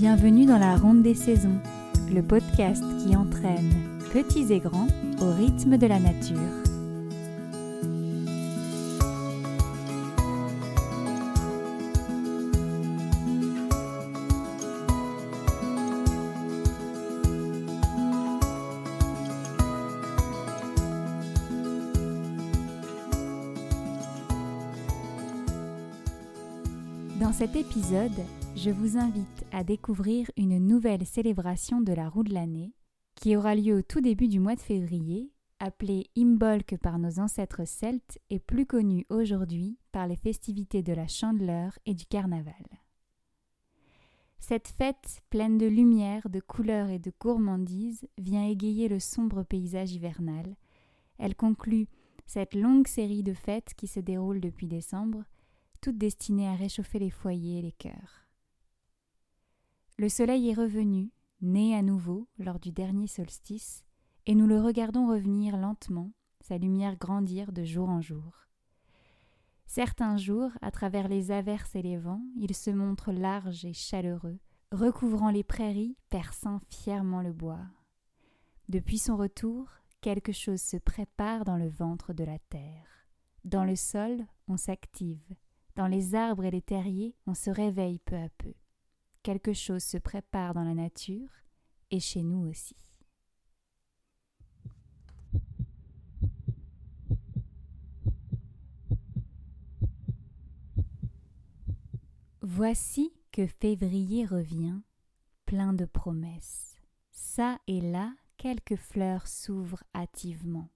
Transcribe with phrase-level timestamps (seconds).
[0.00, 1.60] Bienvenue dans la Ronde des Saisons,
[2.10, 4.86] le podcast qui entraîne petits et grands
[5.20, 6.38] au rythme de la nature.
[27.20, 28.12] Dans cet épisode,
[28.62, 32.74] je vous invite à découvrir une nouvelle célébration de la roue de l'année
[33.14, 37.66] qui aura lieu au tout début du mois de février, appelée Imbolc par nos ancêtres
[37.66, 42.66] celtes et plus connue aujourd'hui par les festivités de la Chandeleur et du Carnaval.
[44.40, 49.92] Cette fête pleine de lumière, de couleurs et de gourmandise vient égayer le sombre paysage
[49.92, 50.54] hivernal.
[51.16, 51.88] Elle conclut
[52.26, 55.24] cette longue série de fêtes qui se déroulent depuis décembre
[55.80, 58.19] toutes destinées à réchauffer les foyers et les cœurs.
[60.00, 61.10] Le soleil est revenu,
[61.42, 63.84] né à nouveau lors du dernier solstice,
[64.24, 68.46] et nous le regardons revenir lentement, sa lumière grandir de jour en jour.
[69.66, 74.38] Certains jours, à travers les averses et les vents, il se montre large et chaleureux,
[74.72, 77.66] recouvrant les prairies, perçant fièrement le bois.
[78.70, 79.68] Depuis son retour,
[80.00, 83.04] quelque chose se prépare dans le ventre de la terre.
[83.44, 85.36] Dans le sol, on s'active,
[85.76, 88.54] dans les arbres et les terriers, on se réveille peu à peu.
[89.22, 91.28] Quelque chose se prépare dans la nature
[91.90, 92.76] et chez nous aussi.
[102.40, 104.80] Voici que février revient,
[105.44, 106.76] plein de promesses.
[107.10, 110.68] Ça et là, quelques fleurs s'ouvrent hâtivement.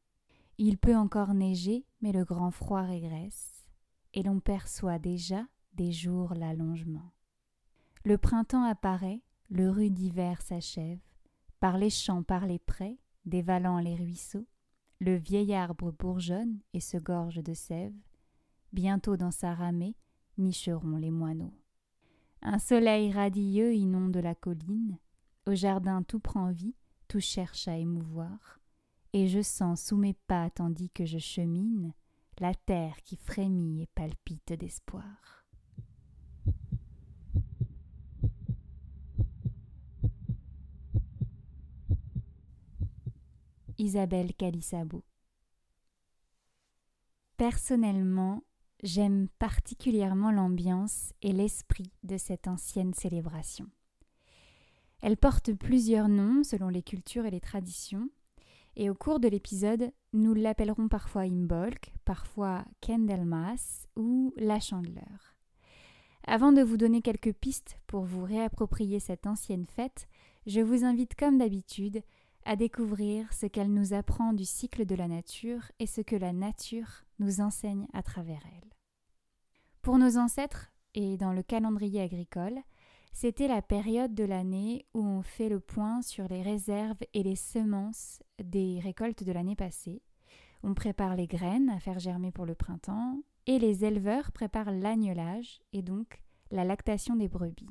[0.58, 3.66] Il peut encore neiger, mais le grand froid régresse
[4.12, 7.12] et l'on perçoit déjà des jours l'allongement.
[8.06, 11.00] Le printemps apparaît, le rude hiver s'achève,
[11.58, 14.46] par les champs, par les prés, dévalant les ruisseaux,
[15.00, 17.94] le vieil arbre bourgeonne et se gorge de sève,
[18.74, 19.96] bientôt dans sa ramée
[20.36, 21.54] nicheront les moineaux.
[22.42, 24.98] Un soleil radieux inonde la colline,
[25.46, 26.74] au jardin tout prend vie,
[27.08, 28.60] tout cherche à émouvoir,
[29.14, 31.94] et je sens sous mes pas tandis que je chemine
[32.38, 35.43] la terre qui frémit et palpite d'espoir.
[43.78, 45.02] Isabelle Calissabo
[47.36, 48.44] Personnellement,
[48.82, 53.66] j'aime particulièrement l'ambiance et l'esprit de cette ancienne célébration.
[55.02, 58.08] Elle porte plusieurs noms selon les cultures et les traditions,
[58.76, 65.34] et au cours de l'épisode, nous l'appellerons parfois Imbolc, parfois Candlemas ou la Chandeleur.
[66.26, 70.08] Avant de vous donner quelques pistes pour vous réapproprier cette ancienne fête,
[70.46, 72.02] je vous invite comme d'habitude
[72.44, 76.32] à découvrir ce qu'elle nous apprend du cycle de la nature et ce que la
[76.32, 78.70] nature nous enseigne à travers elle.
[79.82, 82.58] Pour nos ancêtres et dans le calendrier agricole,
[83.12, 87.36] c'était la période de l'année où on fait le point sur les réserves et les
[87.36, 90.02] semences des récoltes de l'année passée.
[90.62, 95.60] On prépare les graines à faire germer pour le printemps et les éleveurs préparent l'agnelage
[95.72, 97.68] et donc la lactation des brebis.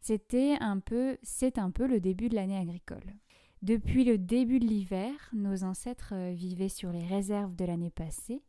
[0.00, 3.14] C'était un peu, c'est un peu le début de l'année agricole.
[3.62, 8.42] Depuis le début de l'hiver, nos ancêtres euh, vivaient sur les réserves de l'année passée,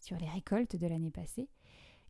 [0.00, 1.48] sur les récoltes de l'année passée.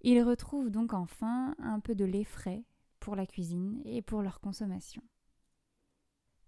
[0.00, 2.64] Ils retrouvent donc enfin un peu de lait frais
[3.00, 5.02] pour la cuisine et pour leur consommation.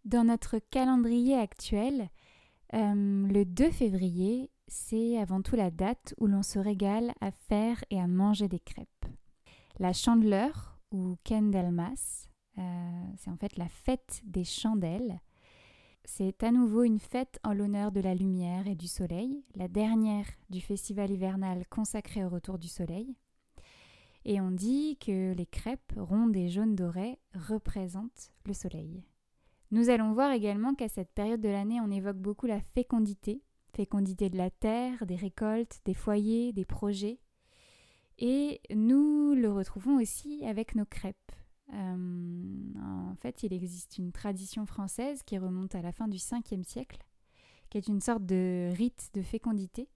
[0.07, 2.09] Dans notre calendrier actuel,
[2.73, 7.85] euh, le 2 février, c'est avant tout la date où l'on se régale à faire
[7.91, 9.07] et à manger des crêpes.
[9.79, 15.21] La chandeleur ou Candlemas, euh, c'est en fait la fête des chandelles.
[16.05, 20.27] C'est à nouveau une fête en l'honneur de la lumière et du soleil, la dernière
[20.49, 23.15] du festival hivernal consacré au retour du soleil.
[24.25, 29.03] Et on dit que les crêpes rondes et jaunes dorées représentent le soleil.
[29.71, 33.43] Nous allons voir également qu'à cette période de l'année, on évoque beaucoup la fécondité,
[33.73, 37.21] fécondité de la terre, des récoltes, des foyers, des projets.
[38.19, 41.33] Et nous le retrouvons aussi avec nos crêpes.
[41.75, 46.65] Euh, en fait, il existe une tradition française qui remonte à la fin du 5e
[46.65, 46.99] siècle,
[47.69, 49.89] qui est une sorte de rite de fécondité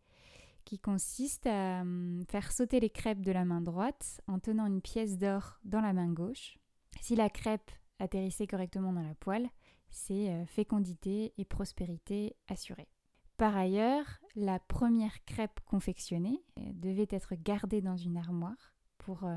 [0.65, 4.81] qui consiste à hum, faire sauter les crêpes de la main droite en tenant une
[4.81, 6.59] pièce d'or dans la main gauche.
[7.01, 9.49] Si la crêpe atterrissait correctement dans la poêle,
[9.91, 12.89] c'est euh, fécondité et prospérité assurée.
[13.37, 14.07] Par ailleurs,
[14.37, 19.29] la première crêpe confectionnée euh, devait être gardée dans une armoire pour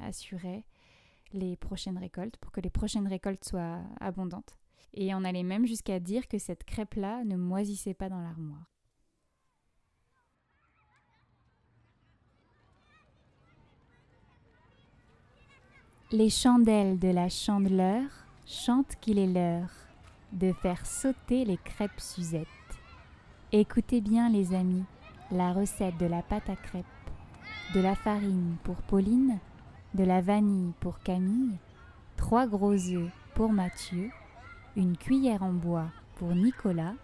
[0.00, 0.64] assurer
[1.32, 4.58] les prochaines récoltes, pour que les prochaines récoltes soient abondantes.
[4.94, 8.66] Et on allait même jusqu'à dire que cette crêpe-là ne moisissait pas dans l'armoire.
[16.12, 18.02] Les chandelles de la chandeleur
[18.44, 19.70] chantent qu'il est l'heure
[20.32, 22.48] de faire sauter les crêpes Suzette.
[23.52, 24.84] Écoutez bien les amis,
[25.30, 26.84] la recette de la pâte à crêpes,
[27.74, 29.38] de la farine pour Pauline,
[29.94, 31.58] de la vanille pour Camille,
[32.16, 34.10] trois gros œufs pour Mathieu,
[34.76, 36.94] une cuillère en bois pour Nicolas,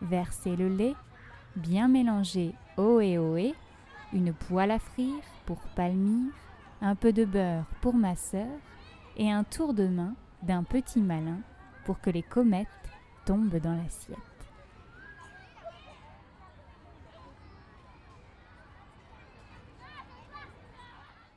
[0.00, 0.94] versez le lait,
[1.56, 3.54] bien mélangé ohé ohé,
[4.12, 6.32] une poêle à frire pour Palmyre,
[6.80, 8.48] un peu de beurre pour ma sœur
[9.16, 11.40] et un tour de main d'un petit malin
[11.84, 12.68] pour que les comètes
[13.24, 14.35] tombent dans l'assiette.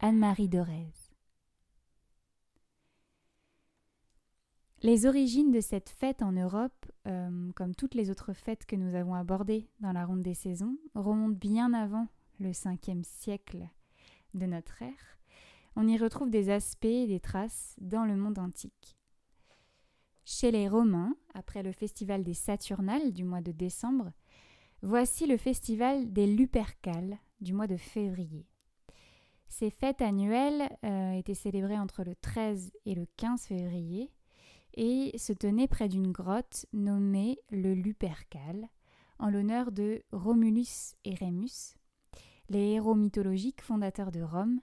[0.01, 0.93] Anne-Marie Dorez
[4.81, 8.95] Les origines de cette fête en Europe, euh, comme toutes les autres fêtes que nous
[8.95, 12.07] avons abordées dans la ronde des saisons, remontent bien avant
[12.39, 13.67] le 5e siècle
[14.35, 15.19] de notre ère.
[15.75, 18.97] On y retrouve des aspects et des traces dans le monde antique.
[20.23, 24.13] Chez les Romains, après le festival des Saturnales du mois de décembre,
[24.81, 28.47] voici le festival des Lupercales du mois de février.
[29.49, 34.11] Ces fêtes annuelles euh, étaient célébrées entre le 13 et le 15 février
[34.75, 38.69] et se tenaient près d'une grotte nommée le Lupercal,
[39.17, 41.75] en l'honneur de Romulus et Rémus,
[42.49, 44.61] les héros mythologiques fondateurs de Rome,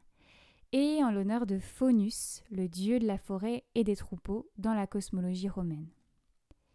[0.73, 4.87] et en l'honneur de Faunus, le dieu de la forêt et des troupeaux dans la
[4.87, 5.89] cosmologie romaine.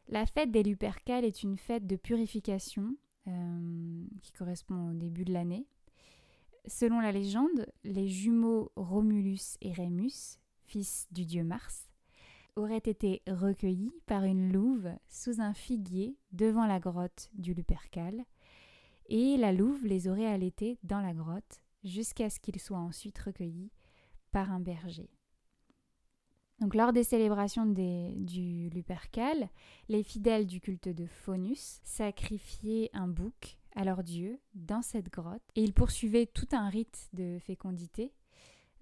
[0.08, 2.96] La fête des Lupercales est une fête de purification
[3.28, 5.68] euh, qui correspond au début de l'année.
[6.68, 11.90] Selon la légende, les jumeaux Romulus et Rémus, fils du dieu Mars,
[12.56, 18.26] auraient été recueillis par une louve sous un figuier devant la grotte du Lupercal,
[19.08, 23.72] et la louve les aurait allaités dans la grotte jusqu'à ce qu'ils soient ensuite recueillis
[24.32, 25.10] par un berger.
[26.60, 29.50] Donc, lors des célébrations du Lupercal,
[29.90, 35.64] les fidèles du culte de Faunus sacrifiaient un bouc leur dieu dans cette grotte et
[35.64, 38.14] ils poursuivaient tout un rite de fécondité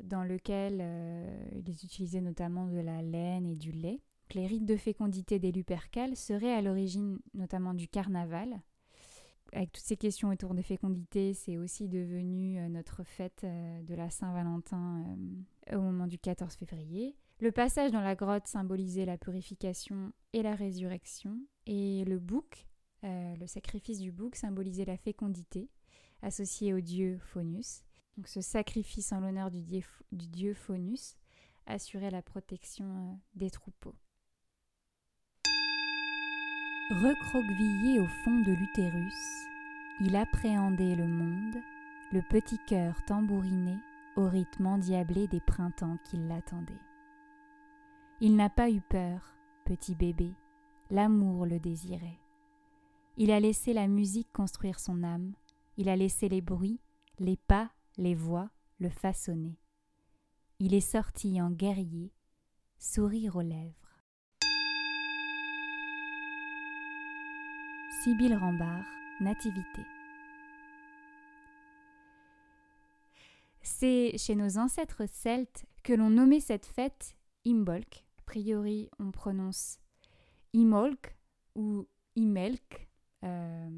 [0.03, 4.01] dans lequel euh, ils utilisaient notamment de la laine et du lait.
[4.33, 8.61] Les rites de fécondité des Lupercales seraient à l'origine notamment du carnaval,
[9.53, 13.95] avec toutes ces questions autour de fécondité, c'est aussi devenu euh, notre fête euh, de
[13.95, 15.05] la Saint-Valentin
[15.73, 17.15] au moment du 14 février.
[17.39, 22.68] Le passage dans la grotte symbolisait la purification et la résurrection, et le bouc,
[23.03, 25.69] le sacrifice du bouc, symbolisait la fécondité,
[26.21, 27.83] associée au dieu Faunus.
[28.17, 29.61] Donc ce sacrifice en l'honneur du,
[30.11, 31.15] dieu Faunus
[31.65, 33.95] assurait la protection des troupeaux.
[36.89, 39.47] Recroquevillé au fond de l'utérus,
[40.01, 41.55] il appréhendait le monde,
[42.11, 43.77] le petit cœur tambouriné
[44.15, 46.73] au rythme endiablé des printemps qui l'attendaient.
[48.21, 49.35] Il n'a pas eu peur,
[49.65, 50.33] petit bébé,
[50.89, 52.19] l'amour le désirait.
[53.21, 55.33] Il a laissé la musique construire son âme,
[55.75, 56.79] il a laissé les bruits,
[57.19, 58.49] les pas, les voix
[58.79, 59.59] le façonner.
[60.59, 62.13] Il est sorti en guerrier,
[62.77, 63.75] sourire aux lèvres.
[68.01, 68.85] Sibylle Rambard,
[69.19, 69.81] Nativité.
[73.61, 78.05] C'est chez nos ancêtres celtes que l'on nommait cette fête Imbolc.
[78.19, 79.77] A priori, on prononce
[80.53, 81.17] Imolk
[81.55, 81.85] ou
[82.15, 82.88] Imelk
[83.23, 83.69] euh,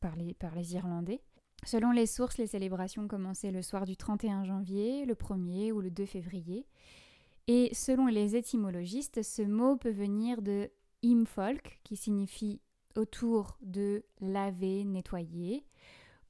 [0.00, 1.20] par, les, par les Irlandais.
[1.64, 5.90] Selon les sources, les célébrations commençaient le soir du 31 janvier, le 1er ou le
[5.90, 6.66] 2 février.
[7.48, 10.70] Et selon les étymologistes, ce mot peut venir de
[11.02, 12.60] imfolk, qui signifie
[12.94, 15.64] autour de laver, nettoyer,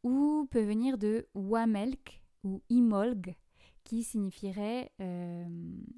[0.02, 3.34] ou peut venir de wamelk ou imolg,
[3.84, 5.44] qui signifierait euh,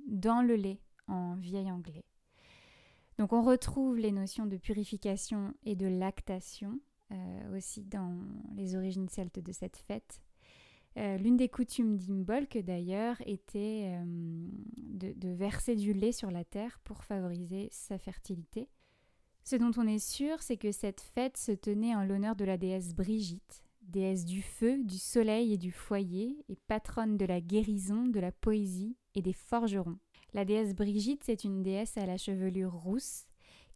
[0.06, 2.04] dans le lait en vieil anglais.
[3.20, 6.80] Donc on retrouve les notions de purification et de lactation
[7.12, 8.16] euh, aussi dans
[8.56, 10.22] les origines celtes de cette fête.
[10.96, 17.04] Euh, l'une des coutumes d'Imbolc d'ailleurs était de, verser du lait sur la terre pour
[17.04, 18.70] favoriser sa fertilité.
[19.44, 22.56] Ce dont on est sûr, c'est que cette fête se tenait en l'honneur de la
[22.56, 28.06] déesse Brigitte, déesse du feu, du soleil et du foyer, et patronne de la guérison,
[28.06, 29.98] de la poésie et des forgerons.
[30.32, 33.26] La déesse Brigitte, c'est une déesse à la chevelure rousse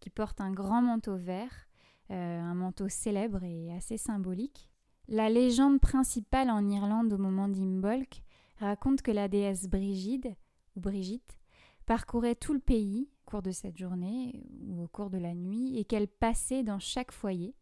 [0.01, 1.69] qui porte un grand manteau vert,
[2.11, 4.69] euh, un manteau célèbre et assez symbolique.
[5.09, 8.23] La légende principale en Irlande au moment d'Imbolc
[8.59, 11.39] raconte que la déesse Brigitte,
[11.87, 15.77] parcourait tout le pays au cours de cette journée ou au cours de la nuit
[15.79, 17.55] et qu'elle passait dans chaque foyer.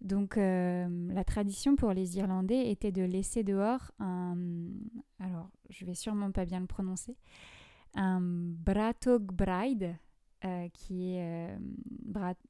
[0.00, 4.36] Donc euh, la tradition pour les Irlandais était de laisser dehors un...
[5.18, 7.16] Alors, je vais sûrement pas bien le prononcer.
[7.96, 9.96] Un bratog bride,
[10.44, 11.48] euh, qui est...
[11.48, 11.56] Euh,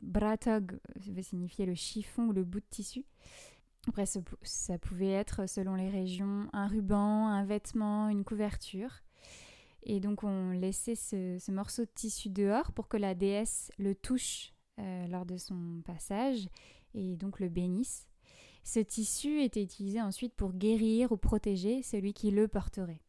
[0.02, 3.04] bratog veut signifier le chiffon ou le bout de tissu.
[3.88, 8.90] Après, ça pouvait être, selon les régions, un ruban, un vêtement, une couverture.
[9.88, 14.52] Et donc on laissait ce, morceau de tissu dehors pour que la déesse le touche
[14.80, 16.48] euh, lors de son passage
[16.94, 18.08] et donc le bénisse.
[18.64, 23.00] Ce tissu était utilisé ensuite pour guérir ou protéger celui qui le porterait.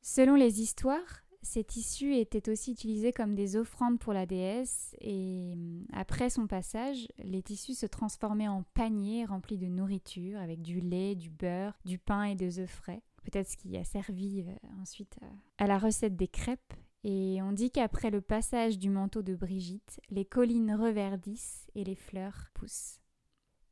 [0.00, 5.52] Selon les histoires, ces tissus étaient aussi utilisés comme des offrandes pour la déesse et
[5.54, 10.80] hum, après son passage, les tissus se transformaient en paniers remplis de nourriture avec du
[10.80, 14.52] lait, du beurre, du pain et des œufs frais peut-être ce qui a servi euh,
[14.80, 15.26] ensuite euh,
[15.58, 16.74] à la recette des crêpes.
[17.04, 21.96] Et on dit qu'après le passage du manteau de Brigitte, les collines reverdissent et les
[21.96, 23.00] fleurs poussent.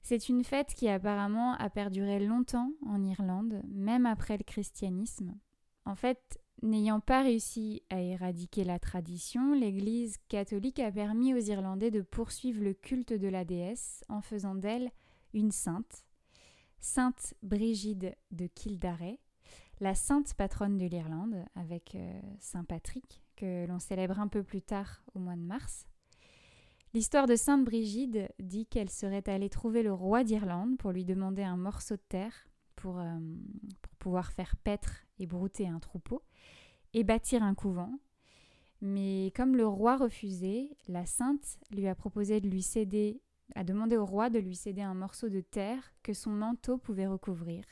[0.02, 5.38] C'est une fête qui apparemment a perduré longtemps en Irlande, même après le christianisme.
[5.84, 11.90] En fait, n'ayant pas réussi à éradiquer la tradition, l'Église catholique a permis aux Irlandais
[11.90, 14.90] de poursuivre le culte de la déesse en faisant d'elle
[15.32, 16.04] une sainte,
[16.78, 19.18] Sainte Brigide de Kildare,
[19.80, 24.62] la sainte patronne de l'Irlande, avec euh, Saint Patrick, que l'on célèbre un peu plus
[24.62, 25.86] tard au mois de mars.
[26.92, 31.42] L'histoire de Sainte Brigide dit qu'elle serait allée trouver le roi d'Irlande pour lui demander
[31.42, 33.18] un morceau de terre pour, euh,
[33.80, 36.22] pour pouvoir faire paître et brouter un troupeau
[36.92, 38.00] et bâtir un couvent.
[38.80, 43.20] Mais comme le roi refusait, la sainte lui a proposé de lui céder,
[43.54, 47.06] a demandé au roi de lui céder un morceau de terre que son manteau pouvait
[47.06, 47.64] recouvrir.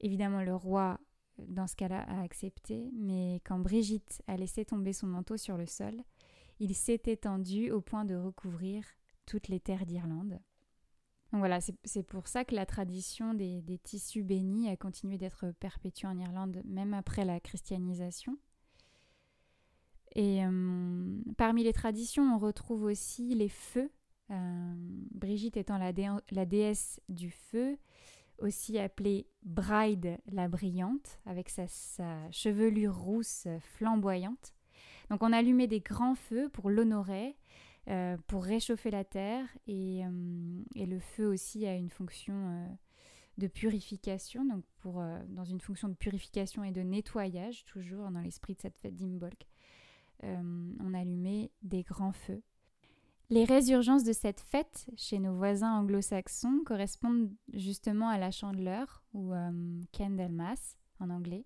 [0.00, 1.00] Évidemment, le roi,
[1.38, 5.66] dans ce cas-là, a accepté, mais quand Brigitte a laissé tomber son manteau sur le
[5.66, 6.02] sol,
[6.60, 8.84] il s'est étendu au point de recouvrir
[9.26, 10.38] toutes les terres d'Irlande.
[11.34, 16.06] Donc voilà, c'est pour ça que la tradition des, tissus bénis a continué d'être perpétuée
[16.06, 18.38] en Irlande, même après la christianisation.
[20.14, 23.90] Et euh, parmi les traditions, on retrouve aussi les feux.
[24.30, 24.74] Euh,
[25.10, 25.90] Brigitte étant la,
[26.30, 27.78] la, déesse du feu,
[28.38, 31.66] aussi appelée Bride la brillante, avec sa,
[32.30, 34.54] chevelure rousse flamboyante.
[35.10, 37.36] Donc on allumait des grands feux pour l'honorer,
[37.88, 42.66] euh, pour réchauffer la terre, et, euh, et, le feu aussi a une fonction euh,
[43.38, 48.54] de purification, donc pour, dans une fonction de purification et de nettoyage, toujours dans l'esprit
[48.54, 49.46] de cette fête d'Imbolc.
[50.22, 52.42] on allumait des grands feux
[53.30, 59.32] les résurgences de cette fête chez nos voisins anglo-saxons correspondent justement à la chandeleur ou
[59.92, 61.44] Candlemas en anglais,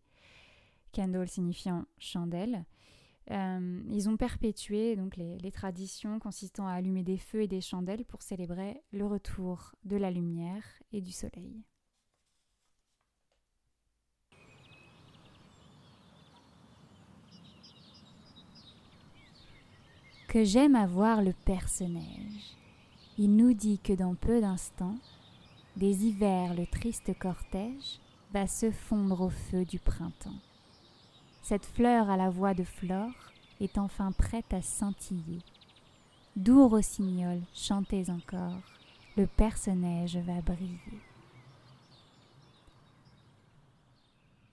[0.92, 2.64] candle signifiant chandelle.
[3.30, 8.04] Euh, ils ont perpétué donc les, traditions consistant à allumer des feux et des chandelles
[8.04, 11.62] pour célébrer le retour de la lumière et du soleil.
[20.28, 22.56] que j'aime avoir le personnage.
[23.16, 24.98] Il nous dit que dans peu d'instants,
[25.76, 27.98] des hivers le triste cortège
[28.32, 30.36] va se fondre au feu du printemps.
[31.48, 35.38] Cette fleur à la voix de Flore est enfin prête à scintiller.
[36.36, 38.60] Doux rossignol, chantez encore,
[39.16, 41.00] le personnage va briller.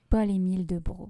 [0.09, 1.09] Paul-Émile de Bro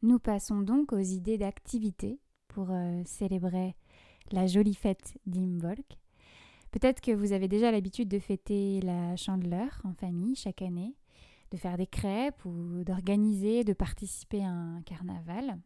[0.00, 3.76] Nous passons donc aux idées d'activités pour euh, célébrer
[4.32, 5.98] la jolie fête d'Imbolc.
[6.70, 10.96] Peut-être que vous avez déjà l'habitude de fêter la chandeleur en famille chaque année,
[11.50, 15.58] de faire des crêpes ou d'organiser, de participer à un carnaval.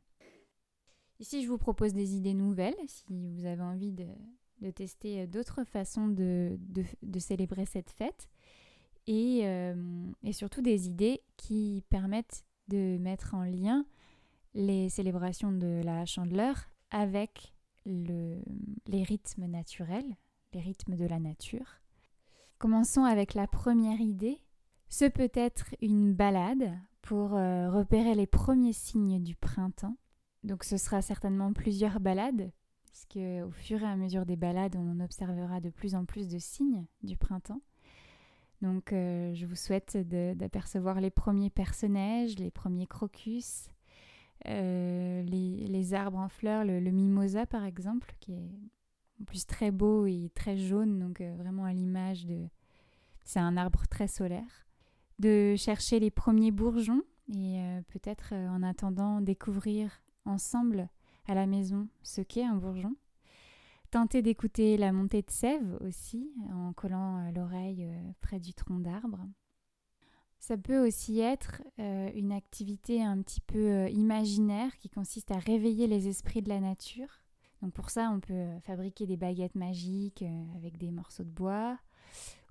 [1.18, 4.06] Ici, je vous propose des idées nouvelles si vous avez envie de,
[4.70, 6.58] tester d'autres façons de,
[7.18, 8.28] célébrer cette fête
[9.06, 13.84] et, euh, et surtout des idées qui permettent de mettre en lien
[14.54, 20.16] les célébrations de la chandeleur avec les rythmes naturels,
[20.52, 21.80] les rythmes de la nature.
[22.58, 24.38] Commençons avec la première idée.
[24.92, 29.96] Ce peut être une balade pour euh, repérer les premiers signes du printemps.
[30.44, 32.52] Donc ce sera certainement plusieurs balades,
[32.84, 36.36] puisque au fur et à mesure des balades, on observera de plus en plus de
[36.36, 37.62] signes du printemps.
[38.60, 43.70] Donc euh, je vous souhaite d'apercevoir les premiers personnages, les premiers crocus,
[44.46, 48.50] euh, les, arbres en fleurs, le, mimosa par exemple, qui est
[49.22, 52.46] en plus très beau et très jaune, donc vraiment à l'image de...
[53.24, 54.66] C'est un arbre très solaire.
[55.18, 57.02] De chercher les premiers bourgeons
[57.32, 59.90] et peut-être en attendant découvrir
[60.24, 60.88] ensemble
[61.26, 62.94] à la maison ce qu'est un bourgeon.
[63.92, 68.78] Tentez d'écouter la montée de sève aussi en collant euh, l'oreille euh, près du tronc
[68.78, 69.20] d'arbre.
[70.38, 75.88] Ça peut aussi être euh, une activité un petit peu imaginaire qui consiste à réveiller
[75.88, 77.20] les esprits de la nature.
[77.60, 80.24] Donc pour ça, on peut fabriquer des baguettes magiques
[80.56, 81.78] avec des morceaux de bois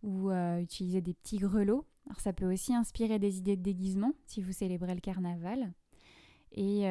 [0.04, 1.86] ou utiliser des petits grelots.
[2.20, 5.74] Ça peut aussi inspirer des idées de déguisement si vous célébrez le carnaval.
[6.54, 6.84] Et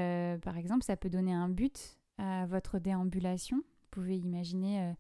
[0.42, 4.92] par exemple, ça peut donner un but à votre déambulation pouvez imaginer euh,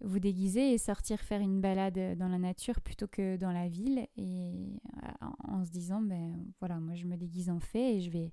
[0.00, 4.06] vous déguiser et sortir faire une balade dans la nature plutôt que dans la ville
[4.16, 8.10] et euh, en se disant ben voilà moi je me déguise en fée et je
[8.10, 8.32] vais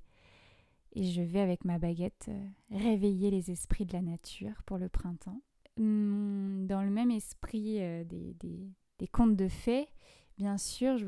[0.94, 4.90] et je vais avec ma baguette euh, réveiller les esprits de la nature pour le
[4.90, 5.42] printemps.
[5.78, 9.90] Hum, dans le même esprit des, des, contes de fées,
[10.38, 11.06] bien sûr, je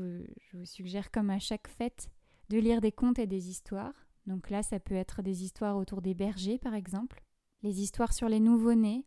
[0.52, 2.10] vous, suggère comme à chaque fête
[2.48, 3.94] de lire des contes et des histoires.
[4.26, 7.22] Donc là, ça peut être des histoires autour des bergers, par exemple,
[7.62, 9.06] les histoires sur les nouveau-nés,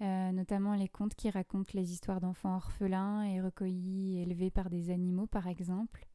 [0.00, 4.70] euh, notamment les contes qui racontent les histoires d'enfants orphelins et recueillis et élevés par
[4.70, 6.06] des animaux, par exemple.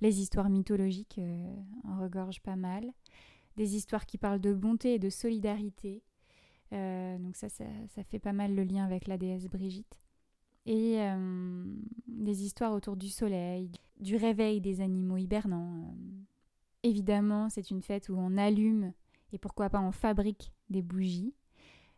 [0.00, 2.92] Les histoires mythologiques euh, en regorgent pas mal.
[3.56, 6.02] Des histoires qui parlent de bonté et de solidarité.
[6.72, 7.64] Euh, donc ça, ça,
[8.04, 9.98] fait pas mal le lien avec la déesse Brigitte.
[10.70, 10.98] Et
[12.06, 13.70] des histoires autour du soleil,
[14.00, 15.94] du réveil des animaux hibernants.
[16.82, 18.92] Évidemment, c'est une fête où on allume
[19.32, 21.34] et pourquoi pas on fabrique des bougies.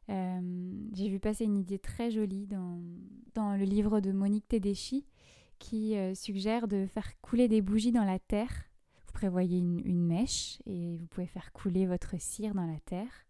[0.08, 0.40] Euh,
[0.94, 2.80] j'ai vu passer une idée très jolie dans,
[3.34, 5.06] dans le livre de Monique Tedeschi
[5.58, 8.64] qui euh, suggère de faire couler des bougies dans la terre.
[9.06, 13.26] Vous prévoyez une, mèche et vous pouvez faire couler votre cire dans la terre,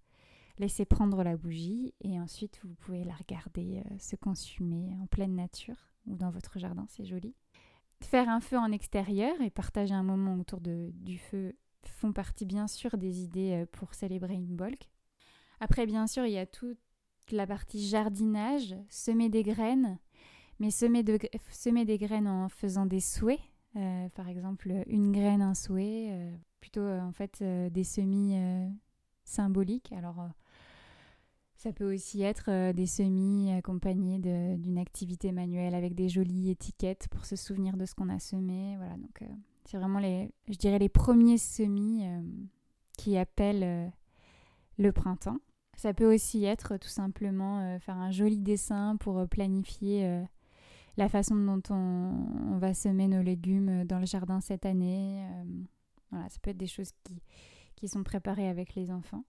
[0.61, 5.35] laisser prendre la bougie et ensuite vous pouvez la regarder euh, se consumer en pleine
[5.35, 7.35] nature ou dans votre jardin, c'est joli.
[8.03, 12.67] Faire un feu en extérieur et partager un moment autour du feu font partie bien
[12.67, 14.89] sûr des idées pour célébrer une bolk.
[15.61, 16.79] Après, bien sûr, il y a toute
[17.31, 19.99] la partie jardinage, semer des graines,
[20.59, 23.41] mais semer, des graines en faisant des souhaits.
[23.77, 28.37] Euh, par exemple, une graine, un souhait, euh, plutôt euh, en fait des semis
[29.25, 29.93] symboliques.
[31.63, 37.25] Ça peut aussi être des semis accompagnés d'une activité manuelle avec des jolies étiquettes pour
[37.27, 38.77] se souvenir de ce qu'on a semé.
[38.79, 39.23] Voilà, donc
[39.65, 42.05] c'est vraiment les, je dirais les premiers semis
[42.97, 43.93] qui appellent
[44.79, 45.39] le printemps.
[45.81, 50.23] Ça peut aussi être tout simplement euh, faire un joli dessin pour euh, planifier euh,
[50.99, 55.25] la façon dont on, va semer nos légumes dans le jardin cette année.
[56.11, 57.23] voilà, ça peut être des choses qui,
[57.77, 59.25] qui sont préparées avec les enfants.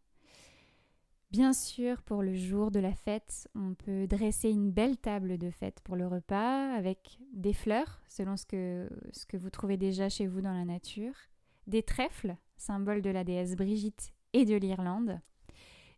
[1.32, 5.50] Bien sûr, pour le jour de la fête, on peut dresser une belle table de
[5.50, 10.10] fête pour le repas avec des fleurs, selon ce que, ce que vous trouvez déjà
[10.10, 11.14] chez vous dans la nature,
[11.68, 15.22] des trèfles, symbole de la déesse Brigitte et de l'Irlande,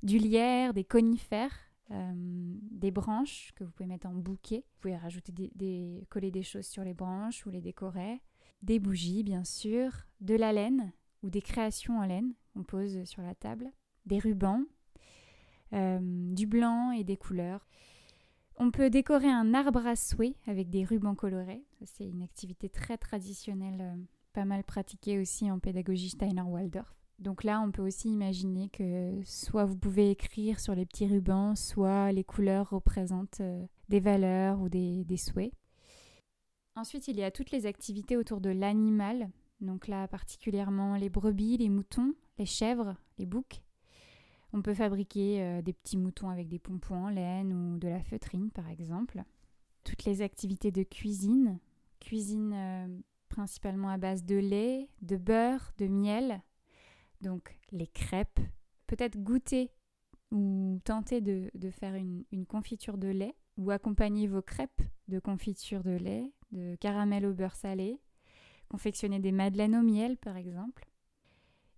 [0.04, 1.58] du lierre, des conifères,
[1.90, 4.66] euh, des branches que vous pouvez mettre en bouquet.
[4.68, 8.22] Vous pouvez rajouter des, coller des choses sur les branches ou les décorer.
[8.62, 9.92] Des bougies, bien sûr,
[10.22, 10.94] de la laine
[11.24, 13.72] ou des créations en laine qu'on pose sur la table,
[14.06, 14.64] des rubans,
[15.74, 17.66] euh, du blanc et des couleurs.
[18.58, 21.64] On peut décorer un arbre à souhait avec des rubans colorés.
[21.86, 23.96] C'est une activité très traditionnelle, euh,
[24.34, 26.94] pas mal pratiquée aussi en pédagogie Steiner-Waldorf.
[27.20, 31.56] Donc là, on peut aussi imaginer que soit vous pouvez écrire sur les petits rubans,
[31.56, 35.54] soit les couleurs représentent euh, des valeurs ou des, souhaits.
[36.76, 39.30] Ensuite, il y a toutes les activités autour de l'animal.
[39.62, 43.62] Donc là, particulièrement les brebis, les moutons, les chèvres, les boucs.
[44.54, 48.04] On peut fabriquer euh, des petits moutons avec des pompons en laine ou de la
[48.04, 49.24] feutrine, par exemple.
[49.84, 51.60] Toutes les activités de cuisine.
[52.00, 52.88] Cuisine euh,
[53.30, 56.42] principalement à base de lait, de beurre, de miel,
[57.22, 58.40] donc les crêpes,
[58.86, 59.72] peut-être goûter
[60.32, 65.96] ou tenter de, faire une, confiture de lait ou accompagner vos crêpes de confiture de
[65.96, 68.00] lait, de caramel au beurre salé,
[68.70, 70.90] confectionner des madeleines au miel par exemple.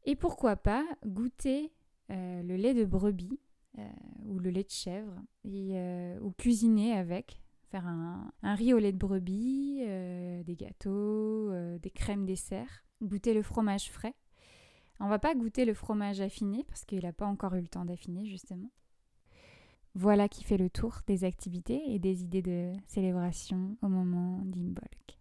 [0.03, 1.71] Et pourquoi pas goûter
[2.09, 3.39] le lait de brebis
[3.77, 3.89] euh,
[4.25, 5.15] ou le lait de chèvre
[5.45, 7.41] euh, ou cuisiner avec,
[7.71, 9.81] faire un, un, riz au lait de brebis,
[10.45, 14.15] des gâteaux, des crèmes dessert, goûter le fromage frais
[14.99, 17.85] on va pas goûter le fromage affiné parce qu'il n'a pas encore eu le temps
[17.85, 18.71] d'affiner justement.
[19.93, 25.19] Voilà qui fait le tour des activités et des idées de célébration au moment d'Imbolc.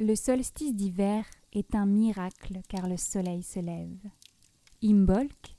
[0.00, 3.98] Le solstice d'hiver est un miracle car le soleil se lève.
[4.82, 5.54] Imbolc,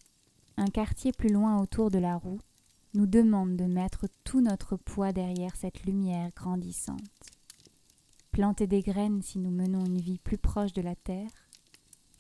[0.58, 2.42] un quartier plus loin autour de la roue,
[2.94, 7.00] nous demande de mettre tout notre poids derrière cette lumière grandissante.
[8.32, 11.30] Planter des graines si nous menons une vie plus proche de la Terre,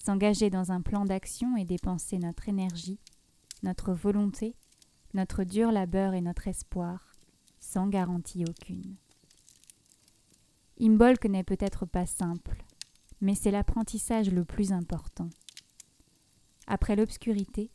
[0.04, 3.00] s'engager dans un plan d'action et dépenser notre énergie,
[3.62, 4.56] notre volonté,
[5.14, 7.14] notre dur labeur et notre espoir,
[7.60, 8.96] sans garantie aucune.
[10.80, 12.62] Imbolc n'est peut-être pas simple,
[13.24, 15.30] mais c'est l'apprentissage le plus important.
[16.68, 17.72] Après l'obscurité,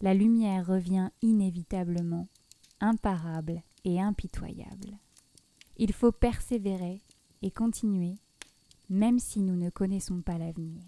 [0.00, 2.28] la lumière revient inévitablement,
[2.80, 4.96] imparable et impitoyable.
[5.76, 7.02] Il faut persévérer
[7.42, 8.14] et continuer,
[8.88, 10.84] même si nous ne connaissons pas l'avenir.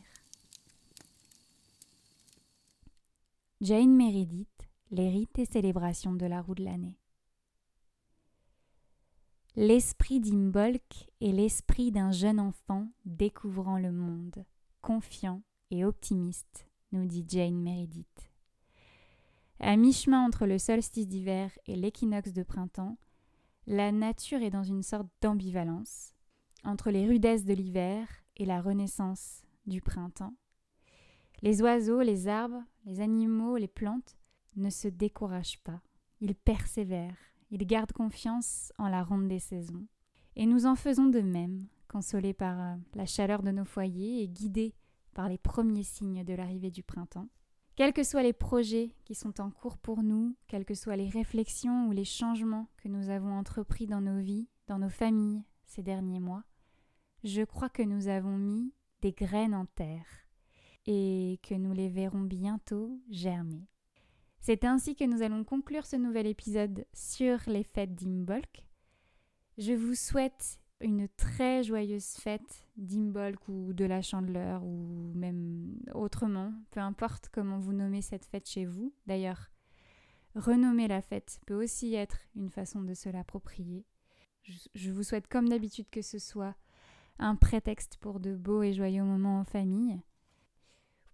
[3.60, 4.46] Jane Meredith,
[4.92, 6.96] les rites et célébrations de la roue de l'année.
[9.60, 14.44] L'esprit d'Imbolc est l'esprit d'un jeune enfant découvrant le monde,
[14.82, 15.42] confiant
[15.72, 18.30] et optimiste, nous dit Jane Meredith.
[19.58, 22.98] À mi-chemin entre le solstice d'hiver et l'équinoxe de printemps,
[23.66, 26.14] la nature est dans une sorte d'ambivalence
[26.62, 30.36] entre les rudesses de l'hiver et la renaissance du printemps.
[31.42, 34.18] Les oiseaux, les arbres, les animaux, les plantes
[34.54, 35.82] ne se découragent pas,
[36.20, 39.86] ils persévèrent, ils gardent confiance en la ronde des saisons.
[40.36, 44.28] Et nous en faisons de même, consolés par euh, la chaleur de nos foyers et
[44.28, 44.74] guidés
[45.14, 47.28] par les premiers signes de l'arrivée du printemps.
[47.74, 51.08] Quels que soient les projets qui sont en cours pour nous, quelles que soient les
[51.08, 55.82] réflexions ou les changements que nous avons entrepris dans nos vies, dans nos familles ces
[55.82, 56.44] derniers mois,
[57.24, 60.06] je crois que nous avons mis des graines en terre
[60.86, 63.68] et que nous les verrons bientôt germer.
[64.40, 68.64] C'est ainsi que nous allons conclure ce nouvel épisode sur les fêtes d'Imbolc.
[69.58, 76.52] Je vous souhaite une très joyeuse fête d'Imbolc ou de la Chandeleur ou même autrement,
[76.70, 78.92] peu importe comment vous nommez cette fête chez vous.
[79.06, 79.50] D'ailleurs,
[80.34, 83.84] renommer la fête peut aussi être une façon de se l'approprier.
[84.74, 86.54] Je vous souhaite comme d'habitude que ce soit
[87.18, 90.00] un prétexte pour de beaux et joyeux moments en famille.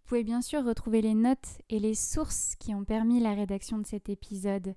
[0.05, 3.79] Vous pouvez bien sûr retrouver les notes et les sources qui ont permis la rédaction
[3.79, 4.75] de cet épisode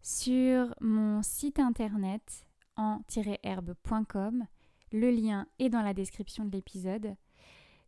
[0.00, 4.46] sur mon site internet en-herbe.com.
[4.92, 7.16] Le lien est dans la description de l'épisode.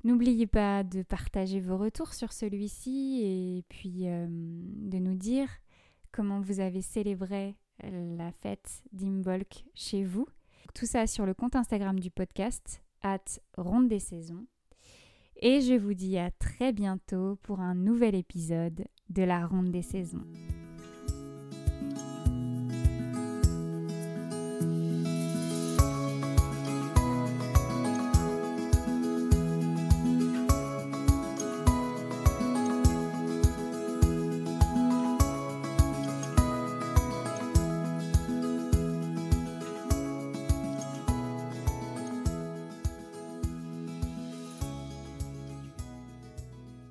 [0.03, 5.49] N'oubliez pas de partager vos retours sur celui-ci et puis euh, de nous dire
[6.11, 10.27] comment vous avez célébré la fête d'Imbolc chez vous.
[10.75, 14.47] Tout ça sur le compte Instagram du podcast, at Ronde des Saisons.
[15.45, 19.83] Et je vous dis à très bientôt pour un nouvel épisode de la Ronde des
[19.83, 20.23] Saisons.